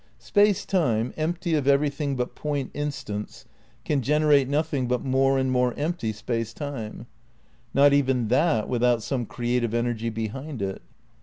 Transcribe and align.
Space 0.17 0.65
Time, 0.65 1.13
empty 1.15 1.53
of 1.53 1.67
everything 1.67 2.15
but 2.15 2.33
point 2.33 2.73
instants^ 2.73 3.45
can 3.85 4.01
generate 4.01 4.49
nothing 4.49 4.87
but 4.87 5.03
more 5.05 5.37
and 5.37 5.51
more 5.51 5.75
empty 5.75 6.11
Space 6.11 6.53
Time; 6.53 7.05
not 7.71 7.93
even 7.93 8.27
that 8.29 8.67
without 8.67 9.03
some 9.03 9.27
creative 9.27 9.75
energy 9.75 10.09
be 10.09 10.29
hind 10.29 10.59
it. 10.63 10.81